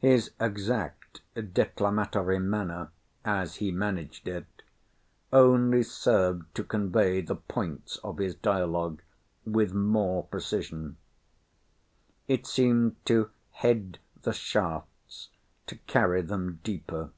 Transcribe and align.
His 0.00 0.32
exact 0.38 1.22
declamatory 1.34 2.38
manner, 2.38 2.90
as 3.24 3.56
he 3.56 3.70
managed 3.72 4.28
it, 4.28 4.44
only 5.32 5.82
served 5.82 6.54
to 6.56 6.64
convey 6.64 7.22
the 7.22 7.36
points 7.36 7.96
of 8.04 8.18
his 8.18 8.34
dialogue 8.34 9.00
with 9.46 9.72
more 9.72 10.24
precision. 10.24 10.98
It 12.28 12.46
seemed 12.46 12.96
to 13.06 13.30
head 13.52 13.98
the 14.20 14.34
shafts 14.34 15.30
to 15.66 15.76
carry 15.86 16.20
them 16.20 16.60
deeper. 16.62 17.12